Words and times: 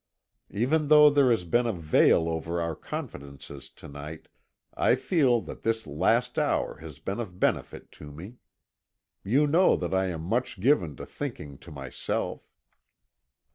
Even 0.49 0.87
though 0.87 1.11
there 1.11 1.29
has 1.29 1.43
been 1.43 1.67
a 1.67 1.71
veil 1.71 2.27
over 2.27 2.59
our 2.59 2.75
confidences 2.75 3.69
to 3.69 3.87
night, 3.87 4.29
I 4.73 4.95
feel 4.95 5.41
that 5.41 5.61
this 5.61 5.85
last 5.85 6.39
hour 6.39 6.77
has 6.77 6.97
been 6.97 7.19
of 7.19 7.39
benefit 7.39 7.91
to 8.01 8.11
me. 8.11 8.37
You 9.23 9.45
know 9.45 9.75
that 9.75 9.93
I 9.93 10.05
am 10.07 10.21
much 10.21 10.59
given 10.59 10.95
to 10.95 11.05
thinking 11.05 11.59
to 11.59 11.71
myself. 11.71 12.41